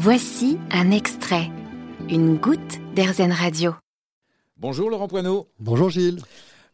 Voici 0.00 0.58
un 0.70 0.92
extrait, 0.92 1.50
une 2.08 2.36
goutte 2.36 2.78
d'Airzen 2.94 3.32
Radio. 3.32 3.74
Bonjour 4.56 4.90
Laurent 4.90 5.08
Poineau. 5.08 5.48
Bonjour 5.58 5.90
Gilles. 5.90 6.20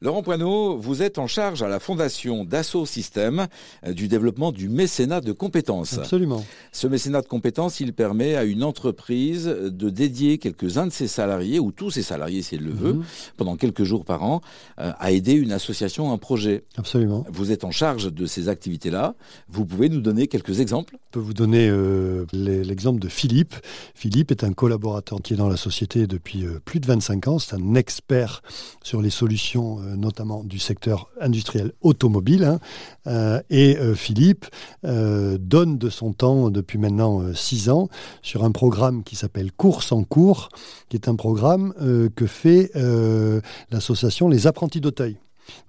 Laurent 0.04 0.22
Poineau, 0.22 0.76
vous 0.76 1.00
êtes 1.02 1.16
en 1.18 1.26
charge 1.26 1.62
à 1.62 1.68
la 1.68 1.80
fondation 1.80 2.44
Dassault 2.44 2.84
Systèmes 2.84 3.46
euh, 3.86 3.94
du 3.94 4.06
développement 4.06 4.52
du 4.52 4.68
mécénat 4.68 5.22
de 5.22 5.32
compétences. 5.32 5.96
Absolument. 5.96 6.44
Ce 6.72 6.86
mécénat 6.86 7.22
de 7.22 7.26
compétences, 7.26 7.80
il 7.80 7.94
permet 7.94 8.34
à 8.34 8.44
une 8.44 8.64
entreprise 8.64 9.46
de 9.46 9.88
dédier 9.88 10.36
quelques-uns 10.36 10.86
de 10.88 10.92
ses 10.92 11.08
salariés, 11.08 11.58
ou 11.58 11.72
tous 11.72 11.90
ses 11.90 12.02
salariés 12.02 12.42
si 12.42 12.56
elle 12.56 12.64
le 12.64 12.72
veut, 12.72 12.92
Mhm. 12.92 13.04
pendant 13.38 13.56
quelques 13.56 13.84
jours 13.84 14.04
par 14.04 14.22
an, 14.24 14.42
euh, 14.78 14.92
à 14.98 15.10
aider 15.10 15.32
une 15.32 15.52
association, 15.52 16.12
un 16.12 16.18
projet. 16.18 16.64
Absolument. 16.76 17.24
Vous 17.32 17.50
êtes 17.50 17.64
en 17.64 17.70
charge 17.70 18.12
de 18.12 18.26
ces 18.26 18.50
activités-là. 18.50 19.14
Vous 19.48 19.64
pouvez 19.64 19.88
nous 19.88 20.02
donner 20.02 20.26
quelques 20.26 20.60
exemples? 20.60 20.98
Je 21.06 21.12
peux 21.12 21.20
vous 21.20 21.32
donner 21.32 21.66
euh, 21.70 22.26
l'exemple 22.34 23.00
de 23.00 23.08
Philippe. 23.08 23.54
Philippe 23.94 24.30
est 24.32 24.44
un 24.44 24.52
collaborateur 24.52 25.22
qui 25.22 25.32
est 25.32 25.36
dans 25.38 25.48
la 25.48 25.56
société 25.56 26.06
depuis 26.06 26.44
euh, 26.44 26.60
plus 26.62 26.80
de 26.80 26.86
25 26.86 27.26
ans. 27.28 27.38
C'est 27.38 27.54
un 27.56 27.74
expert 27.74 28.42
sur 28.82 29.00
les 29.00 29.08
solutions, 29.10 29.78
euh, 29.80 29.93
notamment 29.96 30.44
du 30.44 30.58
secteur 30.58 31.08
industriel 31.20 31.72
automobile. 31.82 32.44
hein. 32.44 32.58
Euh, 33.06 33.40
et 33.50 33.76
euh, 33.78 33.94
Philippe 33.94 34.46
euh, 34.84 35.36
donne 35.38 35.78
de 35.78 35.90
son 35.90 36.12
temps 36.12 36.50
depuis 36.50 36.78
maintenant 36.78 37.22
6 37.34 37.70
ans 37.70 37.88
sur 38.22 38.44
un 38.44 38.50
programme 38.52 39.02
qui 39.04 39.16
s'appelle 39.16 39.52
Course 39.52 39.92
en 39.92 40.04
cours, 40.04 40.48
qui 40.88 40.96
est 40.96 41.08
un 41.08 41.16
programme 41.16 41.74
euh, 41.80 42.08
que 42.14 42.26
fait 42.26 42.70
euh, 42.76 43.40
l'association 43.70 44.28
Les 44.28 44.46
Apprentis 44.46 44.80
d'Auteuil. 44.80 45.16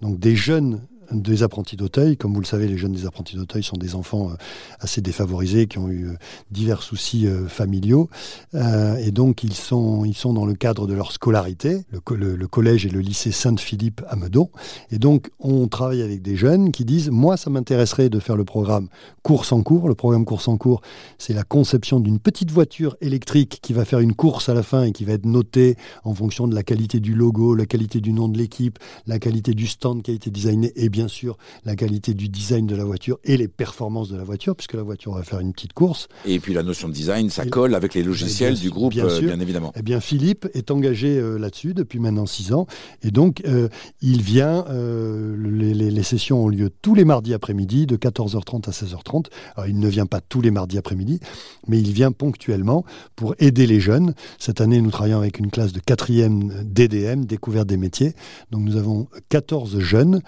Donc 0.01 0.19
des 0.19 0.35
jeunes 0.35 0.81
des 1.11 1.43
apprentis 1.43 1.75
d'Auteuil. 1.75 2.17
Comme 2.17 2.33
vous 2.33 2.39
le 2.41 2.45
savez, 2.45 2.67
les 2.67 2.77
jeunes 2.77 2.93
des 2.93 3.05
apprentis 3.05 3.35
d'Auteuil 3.35 3.63
sont 3.63 3.77
des 3.77 3.95
enfants 3.95 4.31
euh, 4.31 4.35
assez 4.79 5.01
défavorisés 5.01 5.67
qui 5.67 5.77
ont 5.77 5.89
eu 5.89 6.07
euh, 6.09 6.13
divers 6.51 6.81
soucis 6.83 7.27
euh, 7.27 7.47
familiaux. 7.47 8.09
Et 8.53 9.11
donc, 9.11 9.43
ils 9.43 9.53
sont, 9.53 10.05
ils 10.05 10.13
sont 10.15 10.33
dans 10.33 10.45
le 10.45 10.53
cadre 10.53 10.87
de 10.87 10.93
leur 10.93 11.11
scolarité, 11.11 11.85
le, 11.91 11.99
co- 11.99 12.15
le- 12.15 12.35
le 12.35 12.47
collège 12.47 12.85
et 12.85 12.89
le 12.89 12.99
lycée 12.99 13.31
Sainte-Philippe 13.31 14.01
à 14.07 14.15
Meudon. 14.15 14.49
Et 14.91 14.97
donc, 14.99 15.29
on 15.39 15.67
travaille 15.67 16.01
avec 16.01 16.21
des 16.21 16.35
jeunes 16.35 16.71
qui 16.71 16.85
disent 16.85 17.09
Moi, 17.09 17.37
ça 17.37 17.49
m'intéresserait 17.49 18.09
de 18.09 18.19
faire 18.19 18.35
le 18.35 18.45
programme 18.45 18.87
Course 19.23 19.51
en 19.51 19.61
cours. 19.63 19.87
Le 19.89 19.95
programme 19.95 20.25
Course 20.25 20.47
en 20.47 20.57
cours, 20.57 20.81
c'est 21.17 21.33
la 21.33 21.43
conception 21.43 21.99
d'une 21.99 22.19
petite 22.19 22.51
voiture 22.51 22.95
électrique 23.01 23.59
qui 23.61 23.73
va 23.73 23.85
faire 23.85 23.99
une 23.99 24.13
course 24.13 24.49
à 24.49 24.53
la 24.53 24.63
fin 24.63 24.83
et 24.83 24.91
qui 24.91 25.03
va 25.05 25.13
être 25.13 25.25
notée 25.25 25.75
en 26.03 26.13
fonction 26.13 26.47
de 26.47 26.55
la 26.55 26.63
qualité 26.63 26.99
du 26.99 27.13
logo, 27.13 27.55
la 27.55 27.65
qualité 27.65 27.99
du 28.01 28.13
nom 28.13 28.27
de 28.27 28.37
l'équipe, 28.37 28.79
la 29.07 29.19
qualité 29.19 29.53
du 29.53 29.67
stand 29.67 30.01
qui 30.01 30.11
a 30.11 30.13
été 30.13 30.29
designé 30.31 30.71
et 30.75 30.89
bien 30.95 31.07
sûr 31.09 31.37
la 31.65 31.75
qualité 31.75 32.13
du 32.13 32.29
design 32.29 32.65
de 32.67 32.75
la 32.75 32.85
voiture 32.85 33.17
et 33.25 33.35
les 33.35 33.49
performances 33.49 34.07
de 34.09 34.15
la 34.15 34.23
voiture, 34.23 34.55
puisque 34.55 34.75
la 34.75 34.83
voiture 34.83 35.13
va 35.13 35.23
faire 35.23 35.39
une 35.41 35.51
petite 35.51 35.73
course. 35.73 36.07
Et 36.25 36.39
puis 36.39 36.53
la 36.53 36.63
notion 36.63 36.87
de 36.87 36.93
design, 36.93 37.29
ça 37.29 37.43
Et- 37.45 37.49
colle 37.49 37.75
avec 37.75 37.93
les 37.95 38.03
logiciels 38.03 38.53
bien 38.53 38.61
du 38.61 38.69
groupe, 38.69 38.91
bien 38.93 39.05
euh, 39.05 39.09
sûr. 39.19 39.27
bien 39.27 39.39
évidemment. 39.41 39.73
Eh 39.75 39.81
bien, 39.81 39.99
Philippe 39.99 40.47
est 40.53 40.71
engagé 40.71 41.17
euh, 41.17 41.37
là-dessus 41.37 41.73
depuis 41.73 41.99
maintenant 41.99 42.25
six 42.25 42.53
ans. 42.53 42.65
Et 43.03 43.11
donc, 43.11 43.41
euh, 43.45 43.67
il 44.01 44.21
vient, 44.21 44.63
euh, 44.69 45.35
les, 45.51 45.73
les- 45.73 45.91
les 45.91 46.03
sessions 46.03 46.45
ont 46.45 46.47
lieu 46.47 46.69
tous 46.81 46.95
les 46.95 47.03
mardis 47.03 47.33
après-midi, 47.33 47.85
de 47.87 47.97
14h30 47.97 48.69
à 48.69 48.71
16h30. 48.71 49.25
Alors, 49.55 49.67
il 49.67 49.77
ne 49.79 49.87
vient 49.89 50.05
pas 50.05 50.21
tous 50.21 50.39
les 50.41 50.51
mardis 50.51 50.77
après-midi, 50.77 51.19
mais 51.67 51.77
il 51.79 51.91
vient 51.91 52.11
ponctuellement 52.13 52.85
pour 53.17 53.35
aider 53.39 53.67
les 53.67 53.79
jeunes. 53.81 54.13
Cette 54.39 54.61
année, 54.61 54.79
nous 54.81 54.91
travaillons 54.91 55.17
avec 55.19 55.39
une 55.39 55.51
classe 55.51 55.73
de 55.73 55.79
4e 55.81 56.63
DDM, 56.63 57.25
découverte 57.25 57.67
des 57.67 57.77
métiers. 57.77 58.13
Donc, 58.51 58.61
nous 58.63 58.77
avons 58.77 59.07
14 59.29 59.79
jeunes 59.79 60.21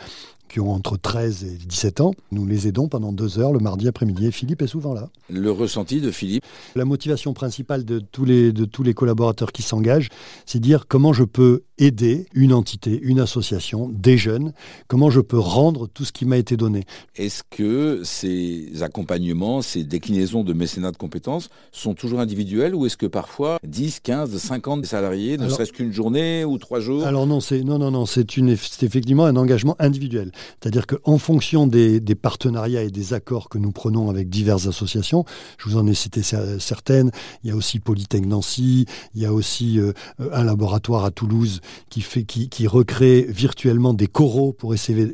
qui 0.47 0.59
ont 0.59 0.71
entre 0.71 0.97
13 0.97 1.43
et 1.43 1.57
17 1.65 2.01
ans. 2.01 2.13
Nous 2.31 2.45
les 2.45 2.67
aidons 2.67 2.87
pendant 2.87 3.11
deux 3.11 3.39
heures 3.39 3.53
le 3.53 3.59
mardi 3.59 3.87
après-midi. 3.87 4.27
Et 4.27 4.31
Philippe 4.31 4.61
est 4.61 4.67
souvent 4.67 4.93
là. 4.93 5.09
Le 5.29 5.51
ressenti 5.51 6.01
de 6.01 6.11
Philippe, 6.11 6.43
La 6.75 6.85
motivation 6.85 7.33
principale 7.33 7.85
de 7.85 7.99
tous 7.99 8.25
les, 8.25 8.51
de 8.51 8.65
tous 8.65 8.83
les 8.83 8.93
collaborateurs 8.93 9.51
qui 9.51 9.61
s'engagent, 9.61 10.09
c'est 10.45 10.59
dire 10.59 10.87
comment 10.87 11.13
je 11.13 11.23
peux 11.23 11.63
aider 11.77 12.25
une 12.33 12.53
entité, 12.53 12.99
une 13.03 13.19
association, 13.19 13.89
des 13.89 14.17
jeunes, 14.17 14.53
comment 14.87 15.09
je 15.09 15.21
peux 15.21 15.37
rendre 15.37 15.87
tout 15.87 16.05
ce 16.05 16.11
qui 16.11 16.25
m'a 16.25 16.37
été 16.37 16.57
donné. 16.57 16.85
est-ce 17.15 17.43
que 17.49 18.01
ces 18.03 18.81
accompagnements, 18.81 19.61
ces 19.61 19.83
déclinaisons 19.83 20.43
de 20.43 20.53
mécénat 20.53 20.91
de 20.91 20.97
compétences 20.97 21.49
sont 21.71 21.93
toujours 21.93 22.19
individuels 22.19 22.73
ou 22.73 22.85
est-ce 22.85 22.97
que 22.97 23.05
parfois 23.05 23.59
10, 23.63 23.99
15, 23.99 24.37
50 24.37 24.85
salariés, 24.85 25.37
ne 25.37 25.49
serait-ce 25.49 25.71
qu'une 25.71 25.91
journée 25.91 26.45
ou 26.45 26.57
trois 26.57 26.79
jours 26.79 27.05
Alors 27.05 27.27
non, 27.27 27.39
c'est 27.39 27.63
non, 27.63 27.77
non, 27.77 27.91
non, 27.91 28.05
c'est 28.05 28.37
effectivement 28.81 29.25
un 29.25 29.35
engagement 29.35 29.75
individuel. 29.79 30.31
C'est-à-dire 30.61 30.87
qu'en 30.87 31.17
fonction 31.17 31.67
des, 31.67 31.99
partenariats 32.15 32.83
et 32.83 32.91
des 32.91 33.13
accords 33.13 33.49
que 33.49 33.57
nous 33.57 33.71
prenons 33.71 34.09
avec 34.09 34.29
diverses 34.29 34.67
associations, 34.67 35.25
je 35.57 35.69
vous 35.69 35.77
en 35.77 35.87
ai 35.87 35.93
cité 35.93 36.21
cer- 36.21 36.59
certaines. 36.59 37.11
Il 37.43 37.49
y 37.49 37.53
a 37.53 37.55
aussi 37.55 37.79
Polytech 37.79 38.25
Nancy, 38.25 38.85
il 39.13 39.21
y 39.21 39.25
a 39.25 39.33
aussi 39.33 39.79
euh, 39.79 39.93
un 40.31 40.43
laboratoire 40.43 41.05
à 41.05 41.11
Toulouse 41.11 41.61
qui 41.89 42.67
recrée 42.67 43.25
virtuellement 43.29 43.93
des 43.93 44.07
coraux 44.07 44.53
pour 44.53 44.73
essayer, 44.73 45.05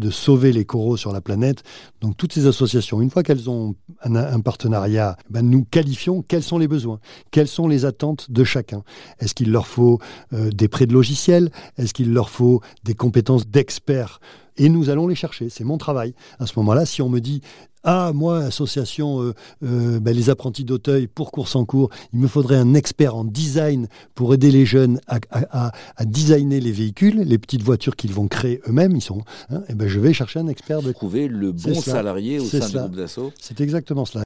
de 0.00 0.10
sauver 0.10 0.52
les 0.52 0.64
coraux 0.64 0.96
sur 0.96 1.12
la 1.12 1.20
planète. 1.20 1.62
Donc 2.00 2.16
toutes 2.16 2.32
ces 2.32 2.46
associations, 2.46 3.00
une 3.00 3.10
fois 3.10 3.22
qu'elles 3.22 3.48
ont 3.48 3.74
un, 4.02 4.14
un 4.14 4.40
partenariat, 4.40 5.16
ben, 5.30 5.42
nous 5.42 5.64
qualifions 5.64 6.22
quels 6.22 6.42
sont 6.42 6.58
les 6.58 6.68
besoins, 6.68 7.00
quelles 7.30 7.48
sont 7.48 7.68
les 7.68 7.84
attentes 7.84 8.30
de 8.30 8.44
chacun. 8.44 8.82
Est-ce 9.20 9.34
qu'il 9.34 9.50
leur 9.50 9.66
faut 9.66 9.98
euh, 10.32 10.50
des 10.50 10.68
prêts 10.68 10.86
de 10.86 10.92
logiciels? 10.92 11.50
Est-ce 11.76 11.94
qu'il 11.94 12.12
leur 12.12 12.30
faut 12.30 12.60
des 12.84 12.94
compétences 12.94 13.46
d'experts 13.46 14.20
Et 14.56 14.68
nous 14.68 14.90
allons 14.90 15.06
les 15.08 15.14
chercher. 15.14 15.48
C'est 15.48 15.64
mon 15.64 15.78
travail. 15.78 16.14
À 16.38 16.46
ce 16.46 16.52
moment-là, 16.58 16.84
si 16.86 17.02
on 17.02 17.08
me 17.08 17.20
dit 17.20 17.40
ah, 17.84 18.12
moi, 18.14 18.38
association 18.38 19.20
euh, 19.22 19.32
euh, 19.64 19.98
ben, 19.98 20.14
Les 20.14 20.30
Apprentis 20.30 20.62
d'Auteuil 20.64 21.08
pour 21.08 21.32
course 21.32 21.56
en 21.56 21.64
cours, 21.64 21.90
il 22.12 22.20
me 22.20 22.28
faudrait 22.28 22.54
un 22.56 22.74
expert 22.74 23.16
en 23.16 23.24
design 23.24 23.88
pour 24.14 24.32
aider 24.34 24.52
les 24.52 24.64
jeunes 24.64 25.00
à, 25.08 25.16
à- 25.30 25.66
à- 25.68 25.72
à 25.96 26.04
designer 26.04 26.60
les 26.60 26.70
véhicules, 26.70 27.22
les 27.22 27.38
petites 27.38 27.62
voitures 27.64 27.96
qu'ils 27.96 28.12
vont 28.12 28.28
créer 28.28 28.60
eux-mêmes. 28.68 28.94
Ils 28.94 29.00
sont, 29.00 29.22
hein, 29.50 29.62
et 29.68 29.74
ben, 29.74 29.88
je 29.88 29.98
vais 29.98 30.12
chercher 30.12 30.38
un 30.38 30.46
expert. 30.46 30.80
De... 30.82 30.92
Trouver 30.92 31.26
le 31.26 31.50
bon 31.50 31.74
salarié 31.74 32.38
au 32.38 32.44
sein 32.44 32.60
du 32.60 32.66
cela. 32.68 32.82
groupe 32.82 32.96
d'assaut 32.96 33.32
C'est 33.40 33.60
exactement 33.60 34.04
cela. 34.04 34.22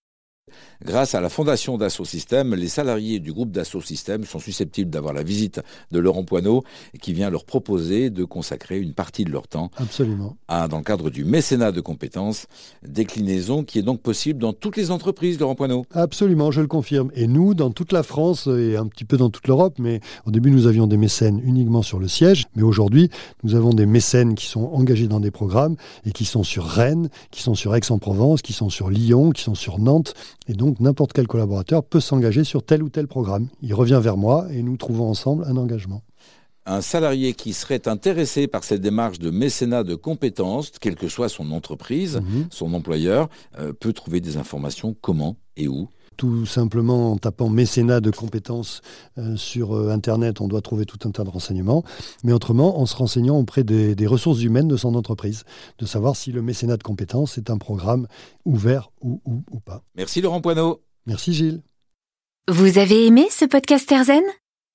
Grâce 0.85 1.15
à 1.15 1.21
la 1.21 1.29
fondation 1.29 1.79
Systèmes, 2.05 2.55
les 2.55 2.69
salariés 2.69 3.19
du 3.19 3.33
groupe 3.33 3.57
Systèmes 3.85 4.25
sont 4.25 4.39
susceptibles 4.39 4.91
d'avoir 4.91 5.15
la 5.15 5.23
visite 5.23 5.61
de 5.91 5.99
Laurent 5.99 6.25
Poineau 6.25 6.65
qui 7.01 7.13
vient 7.13 7.31
leur 7.31 7.45
proposer 7.45 8.11
de 8.11 8.25
consacrer 8.25 8.79
une 8.79 8.93
partie 8.93 9.25
de 9.25 9.31
leur 9.31 9.49
temps 9.49 9.71
Absolument. 9.77 10.37
à, 10.49 10.69
dans 10.69 10.79
le 10.79 10.85
cadre 10.85 11.11
du 11.11 11.25
mécénat 11.25 11.73
de 11.73 11.81
compétences, 11.81 12.47
déclinaison 12.87 13.65
qui 13.65 13.79
est 13.79 13.83
donc 13.83 14.01
possible 14.01 14.41
dans 14.41 14.53
toutes 14.53 14.77
les 14.77 14.91
entreprises, 14.91 15.39
Laurent 15.39 15.55
Poineau. 15.55 15.85
Absolument, 15.93 16.51
je 16.51 16.61
le 16.61 16.67
confirme. 16.67 17.11
Et 17.15 17.27
nous, 17.27 17.55
dans 17.55 17.71
toute 17.71 17.93
la 17.93 18.03
France 18.03 18.47
et 18.47 18.77
un 18.77 18.87
petit 18.87 19.05
peu 19.05 19.17
dans 19.17 19.31
toute 19.31 19.49
l'Europe, 19.49 19.77
mais 19.79 20.01
au 20.27 20.31
début, 20.31 20.51
nous 20.51 20.67
avions 20.67 20.87
des 20.87 20.97
mécènes 20.97 21.41
uniquement 21.45 21.83
sur 21.83 21.99
le 21.99 22.09
siège, 22.09 22.47
mais 22.55 22.63
aujourd'hui, 22.63 23.11
nous 23.43 23.55
avons 23.55 23.71
des 23.71 23.87
mécènes 23.87 24.35
qui 24.35 24.47
sont 24.47 24.65
engagés 24.73 25.09
dans 25.09 25.21
des 25.21 25.31
programmes 25.31 25.77
et 26.05 26.13
qui 26.13 26.25
sont 26.25 26.43
sur 26.43 26.65
Rennes, 26.65 27.09
qui 27.31 27.43
sont 27.43 27.55
sur 27.55 27.75
Aix-en-Provence, 27.75 28.43
qui 28.43 28.53
sont 28.53 28.71
sur 28.71 28.91
Lyon, 28.91 29.31
qui 29.31 29.43
sont 29.43 29.55
sur 29.55 29.79
Nantes. 29.79 30.15
Et 30.49 30.55
donc, 30.55 30.66
n'importe 30.81 31.13
quel 31.13 31.27
collaborateur 31.27 31.83
peut 31.85 32.01
s'engager 32.01 32.45
sur 32.45 32.65
tel 32.65 32.83
ou 32.83 32.89
tel 32.89 33.07
programme. 33.07 33.49
Il 33.63 33.75
revient 33.75 34.01
vers 34.03 34.17
moi 34.17 34.47
et 34.51 34.63
nous 34.63 34.77
trouvons 34.77 35.09
ensemble 35.09 35.45
un 35.47 35.57
engagement. 35.57 36.03
Un 36.69 36.81
salarié 36.81 37.33
qui 37.33 37.53
serait 37.53 37.87
intéressé 37.87 38.49
par 38.49 38.65
cette 38.65 38.81
démarche 38.81 39.21
de 39.21 39.31
mécénat 39.31 39.85
de 39.85 39.95
compétences, 39.95 40.73
quelle 40.81 40.97
que 40.97 41.07
soit 41.09 41.29
son 41.29 41.53
entreprise, 41.53 42.17
Mhm. 42.17 42.47
son 42.51 42.75
employeur, 42.75 43.29
euh, 43.59 43.73
peut 43.73 43.93
trouver 43.93 44.21
des 44.21 44.37
informations 44.37 44.97
comment 45.01 45.37
et 45.57 45.69
où. 45.69 45.89
Tout 46.17 46.47
simplement 46.47 47.13
en 47.13 47.17
tapant 47.19 47.49
mécénat 47.49 48.01
de 48.01 48.11
compétences 48.11 48.81
euh, 49.19 49.37
sur 49.37 49.77
euh, 49.77 49.91
Internet, 49.91 50.41
on 50.41 50.49
doit 50.49 50.63
trouver 50.63 50.87
tout 50.87 50.99
un 51.07 51.11
tas 51.11 51.25
de 51.25 51.31
renseignements. 51.31 51.85
Mais 52.25 52.33
autrement, 52.33 52.81
en 52.81 52.87
se 52.87 52.97
renseignant 52.97 53.39
auprès 53.39 53.65
des, 53.65 53.95
des 53.95 54.07
ressources 54.07 54.43
humaines 54.43 54.69
de 54.69 54.77
son 54.77 54.95
entreprise, 54.95 55.45
de 55.79 55.87
savoir 55.87 56.17
si 56.17 56.33
le 56.33 56.43
mécénat 56.43 56.77
de 56.77 56.83
compétences 56.83 57.39
est 57.39 57.51
un 57.51 57.59
programme 57.59 58.07
ouvert 58.45 58.91
ou, 59.01 59.21
ou, 59.27 59.43
ou 59.51 59.61
pas. 59.61 59.83
Merci 59.95 60.21
Laurent 60.21 60.41
Poineau. 60.41 60.83
Merci 61.07 61.35
Gilles. 61.35 61.63
Vous 62.49 62.79
avez 62.79 63.07
aimé 63.07 63.27
ce 63.31 63.45
podcast 63.45 63.91
AirZen 63.91 64.23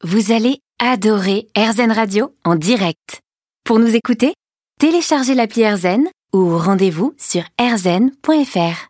Vous 0.04 0.32
allez 0.32 0.60
adorer 0.80 1.48
AirZen 1.56 1.92
Radio 1.92 2.34
en 2.44 2.56
direct. 2.56 3.22
Pour 3.64 3.80
nous 3.80 3.96
écouter, 3.96 4.34
téléchargez 4.80 5.36
l'appli 5.36 5.62
AirZen 5.62 6.08
ou 6.34 6.58
rendez-vous 6.58 7.14
sur 7.18 7.44
airzen.fr. 7.58 8.88